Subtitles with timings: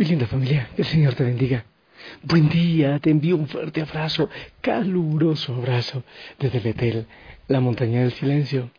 [0.00, 1.66] Mi linda familia, que el Señor te bendiga.
[2.22, 4.30] Buen día, te envío un fuerte abrazo,
[4.62, 6.04] caluroso abrazo
[6.38, 7.06] desde Betel,
[7.48, 8.70] la montaña del silencio.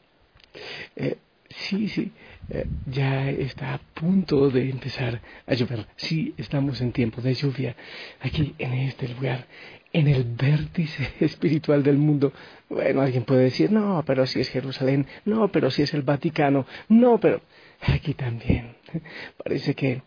[0.96, 2.12] Eh, sí, sí,
[2.50, 5.86] eh, ya está a punto de empezar a llover.
[5.96, 7.76] Sí, estamos en tiempo de lluvia
[8.20, 9.46] aquí en este lugar,
[9.94, 12.34] en el vértice espiritual del mundo.
[12.68, 16.66] Bueno, alguien puede decir, no, pero si es Jerusalén, no, pero si es el Vaticano,
[16.90, 17.44] no, pero
[17.80, 18.76] aquí también.
[19.38, 20.02] Parece que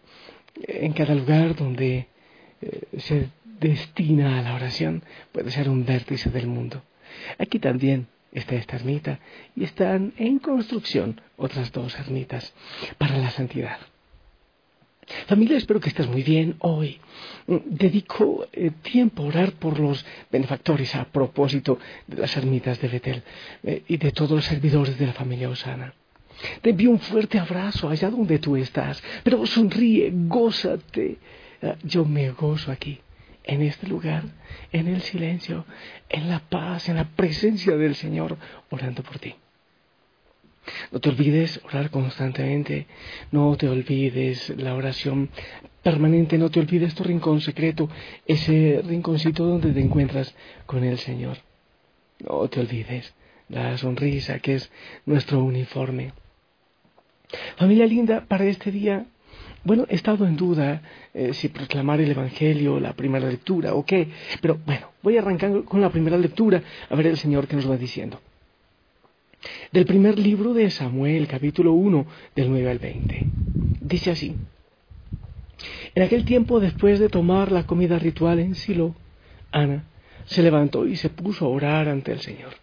[0.63, 2.09] en cada lugar donde
[2.61, 3.29] eh, se
[3.61, 6.83] destina a la oración puede ser un vértice del mundo.
[7.39, 9.21] Aquí también está esta ermita
[9.55, 12.53] y están en construcción otras dos ermitas
[12.99, 13.79] para la santidad.
[15.27, 16.99] Familia, espero que estés muy bien hoy.
[17.47, 22.89] Mm, dedico eh, tiempo a orar por los benefactores a propósito de las ermitas de
[22.89, 23.23] Betel
[23.63, 25.95] eh, y de todos los servidores de la familia Osana.
[26.63, 31.19] Te envío un fuerte abrazo allá donde tú estás, pero sonríe, gózate.
[31.63, 33.01] Ah, yo me gozo aquí,
[33.45, 34.25] en este lugar,
[34.73, 35.65] en el silencio,
[36.09, 38.37] en la paz, en la presencia del Señor,
[38.71, 39.35] orando por ti.
[40.93, 42.87] No te olvides orar constantemente,
[43.33, 45.31] no te olvides la oración
[45.83, 47.89] permanente, no te olvides tu rincón secreto,
[48.27, 50.35] ese rinconcito donde te encuentras
[50.67, 51.39] con el Señor.
[52.21, 53.15] No te olvides
[53.49, 54.71] la sonrisa que es
[55.05, 56.13] nuestro uniforme.
[57.57, 59.07] Familia linda, para este día,
[59.65, 60.83] bueno, he estado en duda
[61.15, 64.09] eh, si proclamar el Evangelio, la primera lectura o qué,
[64.41, 67.71] pero bueno, voy a arrancar con la primera lectura a ver el Señor que nos
[67.71, 68.21] va diciendo.
[69.73, 73.27] Del primer libro de Samuel, capítulo 1, del 9 al 20.
[73.81, 74.35] Dice así.
[75.95, 78.95] En aquel tiempo, después de tomar la comida ritual en Silo,
[79.53, 79.85] Ana
[80.27, 82.55] se levantó y se puso a orar ante el Señor.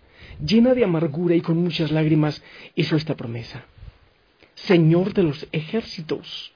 [0.44, 2.44] Llena de amargura y con muchas lágrimas,
[2.76, 3.66] hizo esta promesa.
[4.66, 6.54] Señor de los ejércitos,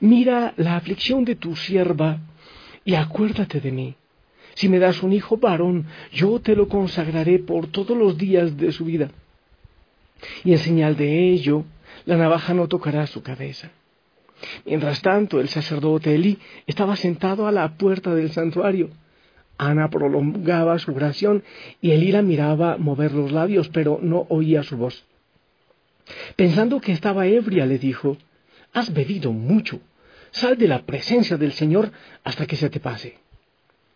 [0.00, 2.20] mira la aflicción de tu sierva
[2.84, 3.94] y acuérdate de mí.
[4.54, 8.70] Si me das un hijo varón, yo te lo consagraré por todos los días de
[8.70, 9.10] su vida.
[10.44, 11.64] Y en señal de ello,
[12.04, 13.70] la navaja no tocará su cabeza.
[14.64, 18.90] Mientras tanto, el sacerdote Elí estaba sentado a la puerta del santuario.
[19.58, 21.42] Ana prolongaba su oración
[21.80, 25.04] y Elí la miraba mover los labios, pero no oía su voz.
[26.36, 28.16] Pensando que estaba ebria, le dijo,
[28.72, 29.80] Has bebido mucho,
[30.30, 31.92] sal de la presencia del Señor
[32.24, 33.18] hasta que se te pase.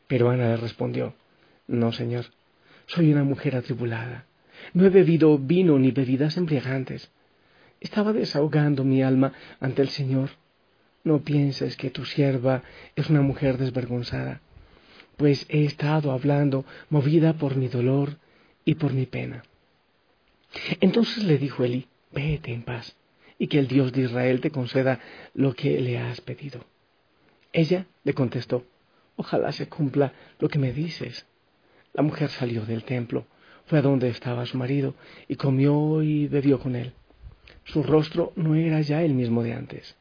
[0.06, 1.14] Pero Ana le respondió,
[1.66, 2.26] No, Señor,
[2.86, 4.26] soy una mujer atribulada.
[4.72, 7.10] No he bebido vino ni bebidas embriagantes.
[7.80, 10.30] Estaba desahogando mi alma ante el Señor.
[11.04, 12.62] No pienses que tu sierva
[12.96, 14.40] es una mujer desvergonzada,
[15.16, 18.18] pues he estado hablando movida por mi dolor
[18.64, 19.44] y por mi pena.
[20.80, 22.96] Entonces le dijo Elí, vete en paz,
[23.38, 24.98] y que el Dios de Israel te conceda
[25.34, 26.64] lo que le has pedido.
[27.52, 28.64] Ella le contestó,
[29.16, 31.26] ojalá se cumpla lo que me dices.
[31.92, 33.26] La mujer salió del templo,
[33.66, 34.94] fue a donde estaba su marido,
[35.28, 36.94] y comió y bebió con él.
[37.64, 39.96] Su rostro no era ya el mismo de antes.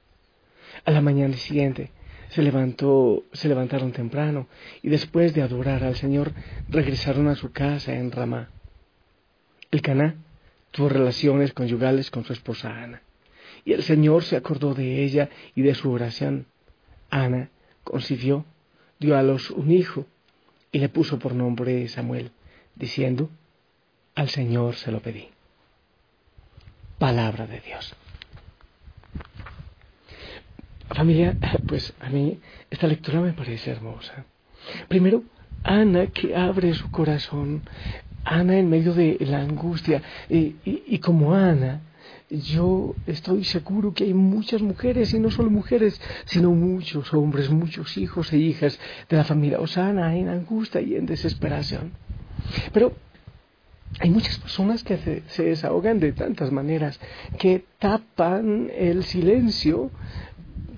[0.85, 1.91] A la mañana siguiente
[2.29, 4.47] se levantó, se levantaron temprano,
[4.81, 6.31] y después de adorar al Señor,
[6.69, 8.49] regresaron a su casa en Ramá.
[9.71, 10.15] El Caná
[10.75, 13.01] tuvo relaciones conyugales con su esposa Ana.
[13.63, 16.47] Y el Señor se acordó de ella y de su oración.
[17.09, 17.49] Ana
[17.85, 18.43] concibió,
[18.99, 20.05] dio a los un hijo
[20.73, 22.31] y le puso por nombre Samuel,
[22.75, 23.29] diciendo,
[24.15, 25.29] al Señor se lo pedí.
[26.99, 27.95] Palabra de Dios.
[30.89, 31.37] Familia,
[31.69, 34.25] pues a mí esta lectura me parece hermosa.
[34.89, 35.23] Primero,
[35.63, 37.63] Ana que abre su corazón
[38.25, 40.01] Ana en medio de la angustia.
[40.29, 41.81] Y, como Ana,
[42.29, 47.97] yo estoy seguro que hay muchas mujeres, y no solo mujeres, sino muchos hombres, muchos
[47.97, 51.91] hijos e hijas de la familia Osana en angustia y en desesperación.
[52.73, 52.93] Pero
[53.99, 56.99] hay muchas personas que se, desahogan de tantas maneras,
[57.37, 59.91] que tapan el silencio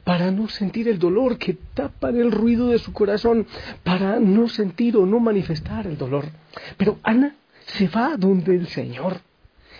[0.08, 3.46] para no sentir el dolor, que tapan el ruido de su corazón,
[3.84, 6.24] para no sentir o no manifestar el dolor.
[6.78, 9.20] Pero Ana se va donde el Señor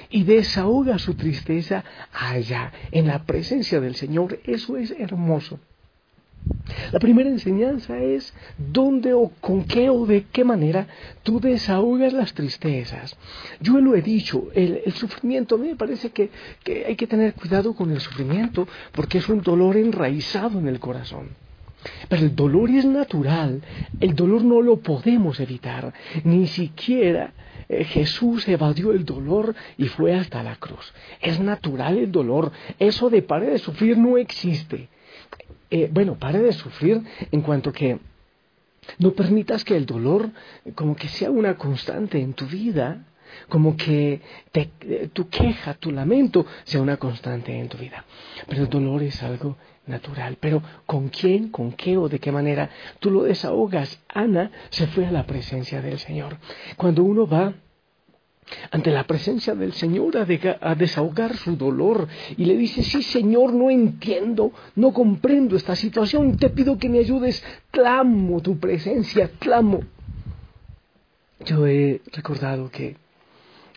[0.10, 4.42] y desahoga su tristeza allá, en la presencia del Señor.
[4.44, 5.62] Eso es hermoso.
[6.92, 10.88] La primera enseñanza es dónde o con qué o de qué manera
[11.24, 13.18] tú desahogas las tristezas.
[13.62, 16.30] Yo lo he dicho, el, sufrimiento, a mí me parece que,
[16.64, 20.80] que hay que tener cuidado con el sufrimiento porque es un dolor enraizado en el
[20.80, 21.30] corazón.
[22.10, 23.62] Pero el dolor es natural,
[24.00, 27.34] el dolor no lo podemos evitar, ni siquiera
[27.70, 30.94] eh, Jesús evadió el dolor y fue hasta la cruz.
[31.22, 34.90] Es natural el dolor, eso de parar de sufrir no existe.
[35.70, 38.00] Eh, bueno, pare de sufrir en cuanto que
[39.00, 40.30] no permitas que el dolor
[40.76, 43.06] como que sea una constante en tu vida,
[43.50, 44.22] como que
[45.14, 48.06] tu queja, tu lamento sea una constante en tu vida.
[48.48, 50.38] Pero el dolor es algo natural.
[50.40, 52.70] Pero ¿con quién, con qué o de qué manera
[53.00, 54.02] tú lo desahogas?
[54.08, 56.38] Ana se fue a la presencia del Señor.
[56.78, 57.54] Cuando uno va
[58.72, 62.08] ante la presencia del Señor a, desahogar su dolor.
[62.38, 67.00] Y le dice, sí Señor, no entiendo, no comprendo esta situación, te pido que me
[67.00, 69.82] ayudes, clamo tu presencia, clamo.
[71.46, 72.98] Yo he recordado que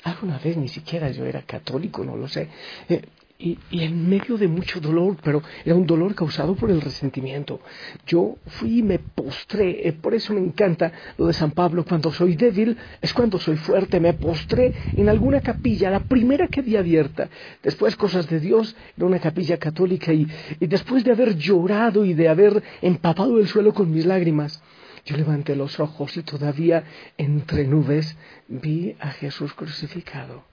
[0.04, 2.48] alguna vez ni siquiera yo era católico, no lo sé,
[2.88, 3.02] eh,
[3.40, 7.60] y, en medio de mucho dolor, pero era un dolor causado por el resentimiento.
[8.06, 12.12] Yo fui y me postré, eh, por eso me encanta lo de San Pablo, cuando
[12.12, 16.76] soy débil es cuando soy fuerte, me postré en alguna capilla, la primera que vi
[16.76, 17.30] abierta,
[17.62, 20.26] después cosas de Dios, era una capilla católica y,
[20.60, 24.62] y después de haber llorado y de haber empapado el suelo con mis lágrimas,
[25.06, 26.84] yo levanté los ojos y todavía
[27.16, 28.16] entre nubes
[28.48, 30.49] vi a Jesús crucificado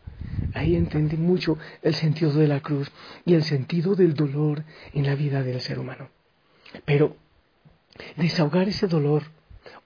[0.54, 2.92] Ahí entendí mucho el sentido de la cruz
[3.26, 6.10] y el sentido del dolor en la vida del ser humano.
[6.86, 7.16] Pero
[8.16, 9.24] desahogar ese dolor,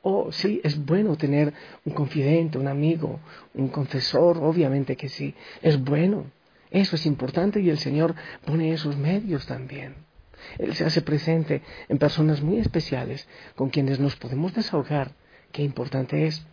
[0.01, 1.54] oh sí, es bueno tener
[1.86, 3.19] un confidente, un amigo,
[3.54, 6.31] un confesor, obviamente que sí, es bueno.
[6.69, 9.95] Eso es importante y el Señor pone esos medios también.
[10.57, 15.12] Él se hace presente en personas muy especiales con quienes nos podemos desahogar.
[15.51, 16.45] Qué importante es.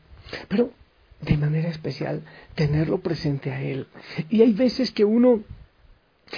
[0.49, 0.73] Pero
[1.21, 2.23] de manera especial
[2.55, 3.87] tenerlo presente a Él.
[4.31, 5.43] Y hay veces que uno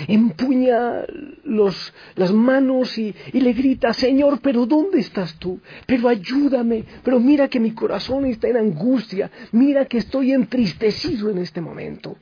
[0.06, 1.04] empuña
[1.44, 5.60] los, las manos y, y, le grita, Señor, pero ¿dónde estás tú?
[5.86, 11.38] Pero ayúdame, pero mira que mi corazón está en angustia, mira que estoy entristecido en
[11.38, 12.16] este momento.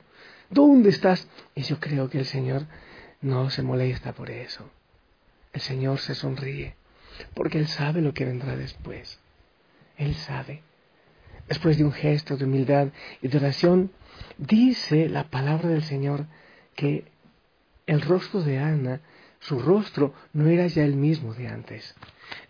[0.49, 1.27] ¿Dónde estás?
[1.55, 2.65] Y yo creo que el Señor
[3.21, 4.69] no se molesta por eso.
[5.53, 6.75] El Señor se sonríe,
[7.33, 9.19] porque Él sabe lo que vendrá después.
[9.97, 10.63] Él sabe
[11.49, 12.89] después de un gesto de humildad
[13.21, 13.91] y de oración,
[14.37, 16.27] dice la palabra del Señor
[16.75, 17.05] que
[17.87, 19.01] el rostro de Ana,
[19.39, 21.95] su rostro, no era ya el mismo de antes.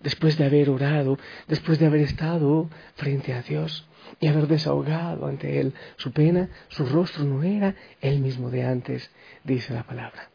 [0.01, 1.17] Después de haber orado,
[1.47, 3.87] después de haber estado frente a Dios
[4.19, 9.09] y haber desahogado ante Él su pena, su rostro no era el mismo de antes,
[9.45, 10.29] dice la palabra.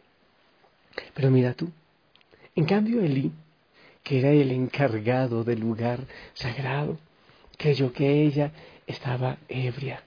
[1.12, 1.70] Pero mira tú,
[2.56, 3.32] en cambio Elí,
[4.02, 6.00] que era el encargado del lugar
[6.32, 6.98] sagrado,
[7.56, 8.52] creyó que ella
[8.86, 10.02] estaba ebria,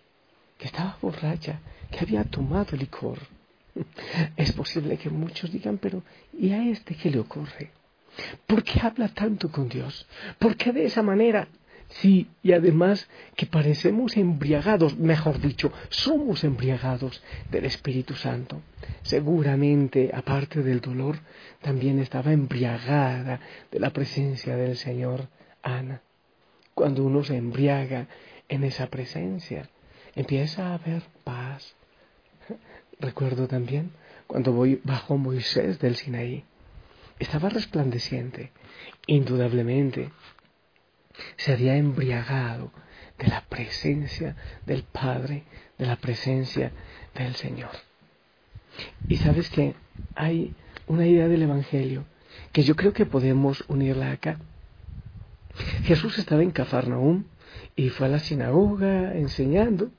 [0.57, 1.59] que estaba borracha,
[1.91, 3.19] que había tomado licor.
[4.35, 6.03] Es posible que muchos digan, pero
[6.33, 7.71] ¿y a este qué le ocurre?
[8.47, 10.07] ¿Por qué habla tanto con Dios?
[10.39, 11.47] ¿Por qué de esa manera?
[11.89, 18.61] Sí, y además que parecemos embriagados, mejor dicho, somos embriagados del Espíritu Santo.
[19.03, 21.19] Seguramente, aparte del dolor,
[21.61, 23.39] también estaba embriagada
[23.71, 25.29] de la presencia del Señor
[25.61, 26.01] Ana
[26.77, 28.05] cuando uno se embriaga
[28.47, 29.67] en esa presencia,
[30.15, 31.75] empieza a haber paz.
[32.99, 33.89] Recuerdo también
[34.27, 36.43] cuando voy bajo Moisés del Sinaí,
[37.17, 38.51] estaba resplandeciente,
[39.07, 40.11] indudablemente
[41.37, 42.71] se había embriagado
[43.17, 44.35] de la presencia
[44.67, 45.45] del Padre,
[45.79, 46.71] de la presencia
[47.15, 47.71] del Señor.
[49.07, 49.73] Y sabes que
[50.13, 50.53] hay
[50.85, 52.05] una idea del Evangelio
[52.51, 54.37] que yo creo que podemos unirla acá.
[55.83, 57.25] Jesús estaba en Cafarnaúm
[57.75, 59.91] y fue a la sinagoga enseñando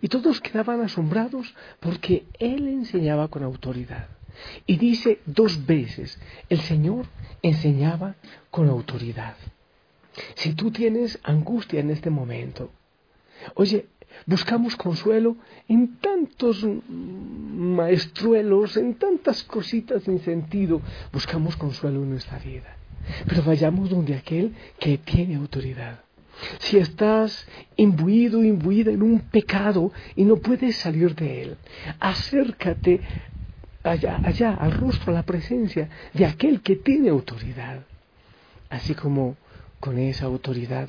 [0.00, 4.08] y todos quedaban asombrados porque él enseñaba con autoridad.
[4.66, 7.06] Y dice dos veces, el Señor
[7.42, 8.16] enseñaba
[8.50, 9.36] con autoridad.
[10.34, 12.70] Si tú tienes angustia en este momento,
[13.54, 13.86] oye,
[14.26, 15.36] buscamos consuelo
[15.68, 20.80] en tantos maestruelos, en tantas cositas sin sentido,
[21.12, 22.76] buscamos consuelo en nuestra vida.
[23.26, 26.00] Pero vayamos donde aquel que tiene autoridad.
[26.58, 27.46] Si estás
[27.76, 31.56] imbuido, imbuida en un pecado y no puedes salir de él,
[31.98, 33.00] acércate
[33.82, 37.84] allá, allá, al rostro, a la presencia de aquel que tiene autoridad.
[38.68, 39.36] Así como
[39.80, 40.88] con esa autoridad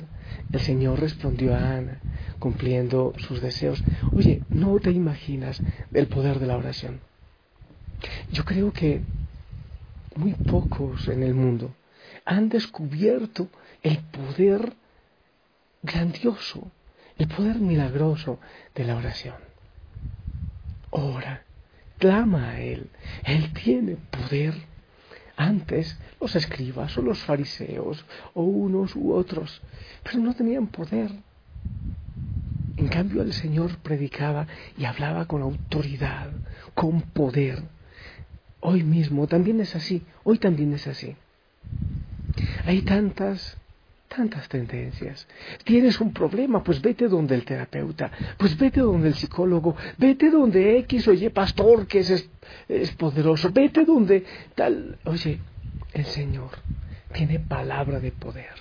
[0.52, 2.00] el Señor respondió a Ana,
[2.38, 3.82] cumpliendo sus deseos.
[4.12, 7.00] Oye, no te imaginas el poder de la oración.
[8.32, 9.00] Yo creo que
[10.16, 11.72] muy pocos en el mundo
[12.28, 13.48] han descubierto
[13.82, 14.74] el poder
[15.82, 16.70] grandioso,
[17.16, 18.38] el poder milagroso
[18.74, 19.36] de la oración.
[20.90, 21.44] Ora,
[21.96, 22.90] clama a Él,
[23.24, 24.54] Él tiene poder.
[25.38, 28.04] Antes los escribas o los fariseos
[28.34, 29.62] o unos u otros,
[30.02, 31.10] pero no tenían poder.
[32.76, 36.30] En cambio el Señor predicaba y hablaba con autoridad,
[36.74, 37.62] con poder.
[38.60, 41.16] Hoy mismo también es así, hoy también es así.
[42.64, 43.56] Hay tantas
[44.08, 45.28] tantas tendencias.
[45.64, 50.78] Tienes un problema, pues vete donde el terapeuta, pues vete donde el psicólogo, vete donde
[50.78, 52.28] X o Y pastor que es,
[52.68, 54.98] es poderoso, vete donde tal.
[55.04, 55.38] Oye,
[55.92, 56.50] el Señor
[57.12, 58.54] tiene palabra de poder.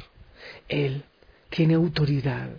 [0.68, 1.04] Él
[1.50, 2.50] tiene autoridad.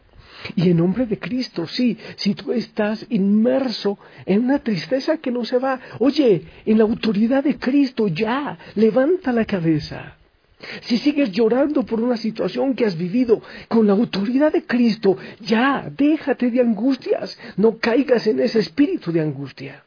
[0.54, 5.44] Y en nombre de Cristo, sí, si tú estás inmerso en una tristeza que no
[5.44, 10.17] se va, oye, en la autoridad de Cristo ya, levanta la cabeza.
[10.82, 15.88] Si sigues llorando por una situación que has vivido con la autoridad de Cristo, ya,
[15.96, 19.84] déjate de angustias, no caigas en ese espíritu de angustia.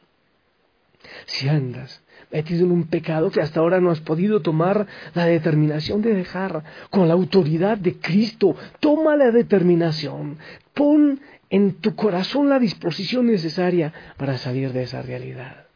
[1.26, 6.00] Si andas metido en un pecado que hasta ahora no has podido tomar la determinación
[6.00, 10.38] de dejar con la autoridad de Cristo, toma la determinación,
[10.72, 15.66] pon en tu corazón la disposición necesaria para salir de esa realidad.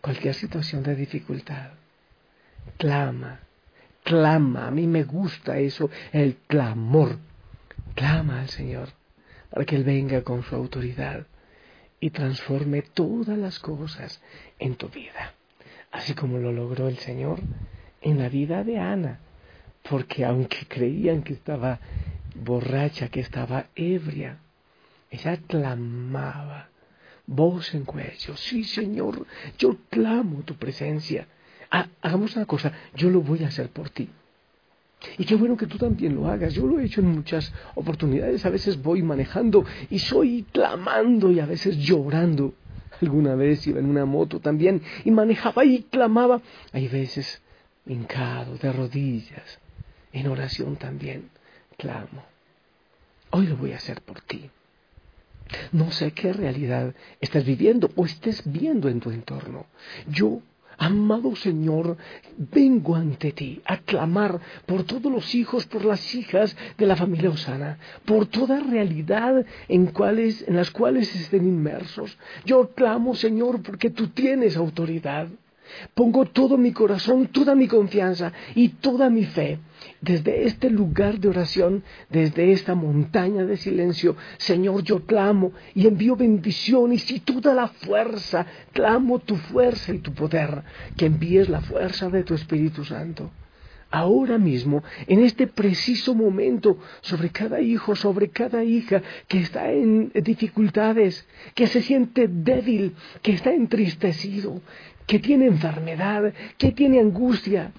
[0.00, 1.70] Cualquier situación de dificultad
[2.76, 3.40] clama,
[4.02, 7.18] clama, a mí me gusta eso, el clamor.
[7.94, 8.88] Clama al Señor
[9.50, 11.26] para que Él venga con su autoridad
[11.98, 14.20] y transforme todas las cosas
[14.58, 15.32] en tu vida,
[15.92, 17.40] así como lo logró el Señor
[18.02, 19.20] en la vida de Ana,
[19.88, 21.80] porque aunque creían que estaba
[22.34, 24.38] borracha, que estaba ebria,
[25.10, 26.68] ella clamaba,
[27.26, 29.26] voz en cuello, sí Señor,
[29.58, 31.26] yo clamo tu presencia
[32.00, 34.08] Hagamos una cosa, yo lo voy a hacer por ti.
[35.18, 36.54] Y qué bueno que tú también lo hagas.
[36.54, 38.44] Yo lo he hecho en muchas oportunidades.
[38.46, 42.54] A veces voy manejando y soy clamando y a veces llorando.
[43.00, 46.40] Alguna vez iba en una moto también y manejaba y clamaba.
[46.72, 47.42] Hay veces
[47.84, 49.60] hincado, de rodillas,
[50.12, 51.30] en oración también
[51.76, 52.24] clamo.
[53.30, 54.50] Hoy lo voy a hacer por ti.
[55.72, 59.66] No sé qué realidad estás viviendo o estés viendo en tu entorno.
[60.08, 60.40] Yo
[60.78, 61.96] Amado Señor,
[62.36, 67.30] vengo ante ti a clamar por todos los hijos, por las hijas de la familia
[67.30, 72.18] Osana, por toda realidad en, en las cuales estén inmersos.
[72.44, 75.28] Yo clamo, Señor, porque tú tienes autoridad.
[75.94, 79.58] Pongo todo mi corazón, toda mi confianza y toda mi fe
[80.00, 84.16] desde este lugar de oración, desde esta montaña de silencio.
[84.38, 90.12] Señor, yo clamo y envío bendiciones y toda la fuerza, clamo tu fuerza y tu
[90.12, 90.62] poder,
[90.96, 93.30] que envíes la fuerza de tu Espíritu Santo.
[93.88, 100.10] Ahora mismo, en este preciso momento, sobre cada hijo, sobre cada hija que está en
[100.12, 104.60] dificultades, que se siente débil, que está entristecido,
[105.06, 107.72] que tiene enfermedad, que tiene angustia,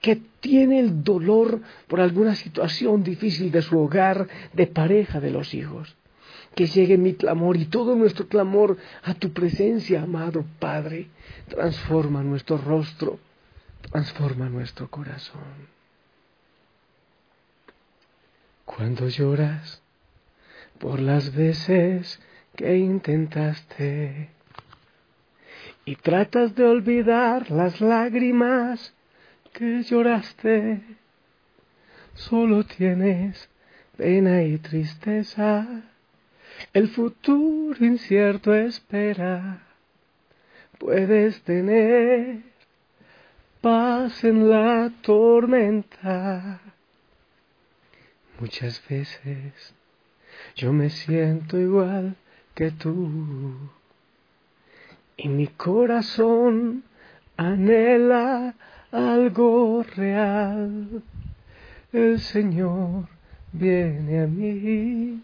[0.00, 5.54] que tiene el dolor por alguna situación difícil de su hogar, de pareja, de los
[5.54, 5.96] hijos.
[6.54, 11.08] Que llegue mi clamor y todo nuestro clamor a tu presencia, amado Padre.
[11.48, 13.18] Transforma nuestro rostro,
[13.90, 15.72] transforma nuestro corazón.
[18.64, 19.82] Cuando lloras
[20.78, 22.20] por las veces
[22.56, 24.33] que intentaste
[25.84, 28.94] y tratas de olvidar las lágrimas
[29.52, 30.82] que lloraste,
[32.14, 33.48] solo tienes
[33.96, 35.82] pena y tristeza,
[36.72, 39.62] el futuro incierto espera,
[40.78, 42.42] puedes tener
[43.60, 46.60] paz en la tormenta.
[48.40, 49.74] Muchas veces
[50.56, 52.16] yo me siento igual
[52.54, 53.70] que tú
[55.16, 56.84] y mi corazón
[57.36, 58.54] anhela
[58.90, 61.02] algo real.
[61.92, 63.08] El Señor
[63.52, 65.22] viene a mí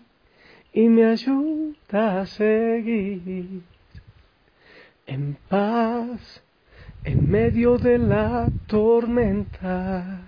[0.73, 3.62] y me ayuda a seguir
[5.06, 6.42] en paz
[7.02, 10.23] en medio de la tormenta.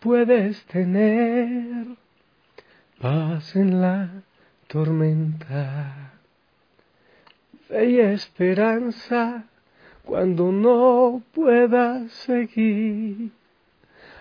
[0.00, 1.86] Puedes tener
[3.00, 4.22] paz en la
[4.68, 6.15] tormenta
[7.68, 9.44] fe y esperanza
[10.04, 13.32] cuando no puedas seguir,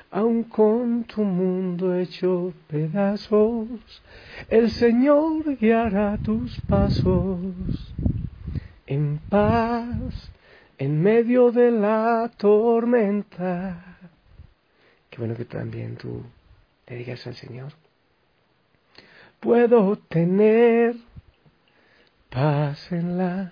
[0.09, 3.67] aun con tu mundo hecho pedazos,
[4.49, 7.93] el Señor guiará tus pasos
[8.87, 10.31] en paz
[10.77, 13.99] en medio de la tormenta.
[15.09, 16.23] Qué bueno que también tú
[16.85, 17.71] te digas al Señor.
[19.39, 20.95] Puedo tener
[22.29, 23.51] paz en la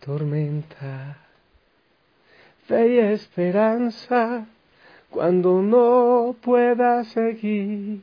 [0.00, 1.18] tormenta,
[2.66, 4.46] fe y esperanza
[5.10, 8.02] cuando no pueda seguir,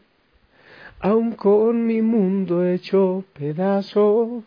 [1.00, 4.44] aun con mi mundo hecho pedazos,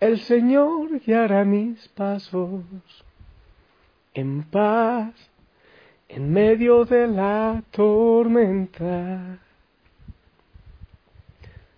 [0.00, 2.64] el Señor guiará mis pasos
[4.14, 5.14] en paz
[6.08, 9.38] en medio de la tormenta.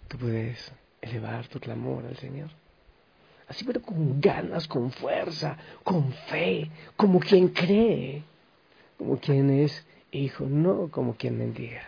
[0.09, 2.51] Tú puedes elevar tu clamor al Señor.
[3.49, 8.23] Así, pero con ganas, con fuerza, con fe, como quien cree,
[8.99, 11.83] como quien es hijo, no como quien mendiga.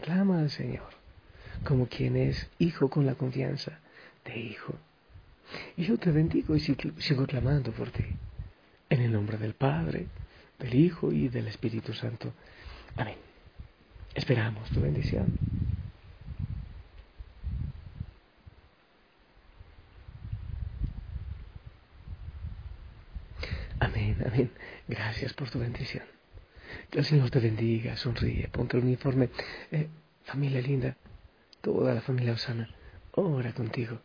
[0.00, 0.90] Clama al Señor,
[1.66, 3.78] como quien es hijo con la confianza
[4.24, 4.74] de hijo.
[5.76, 8.04] Y yo te bendigo y sigo clamando por ti.
[8.90, 10.06] En el nombre del Padre,
[10.58, 12.32] del Hijo y del Espíritu Santo.
[12.96, 13.16] Amén.
[14.14, 15.38] Esperamos tu bendición.
[23.80, 24.50] Amén, amén.
[24.86, 26.04] Gracias por tu bendición.
[26.90, 29.30] Que el Señor te bendiga, sonríe, ponte el uniforme.
[29.70, 29.88] Eh,
[30.24, 30.96] familia linda,
[31.60, 32.68] toda la familia Osana,
[33.12, 34.00] ora contigo,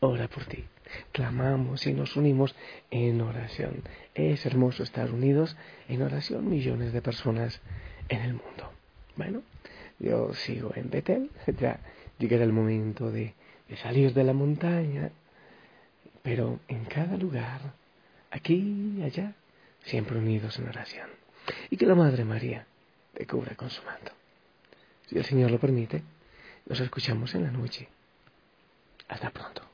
[0.00, 0.64] ora por ti.
[1.12, 2.54] Clamamos y nos unimos
[2.90, 3.82] en oración.
[4.14, 5.56] Es hermoso estar unidos
[5.88, 7.60] en oración millones de personas
[8.08, 8.72] en el mundo.
[9.16, 9.42] Bueno,
[9.98, 11.80] yo sigo en Betel, ya
[12.18, 13.34] llegará el momento de,
[13.68, 15.10] de salir de la montaña,
[16.22, 17.60] pero en cada lugar,
[18.30, 19.34] aquí allá,
[19.84, 21.08] siempre unidos en oración.
[21.70, 22.66] Y que la Madre María
[23.14, 24.12] te cubra con su manto.
[25.08, 26.02] Si el Señor lo permite,
[26.66, 27.88] nos escuchamos en la noche.
[29.08, 29.69] Hasta pronto.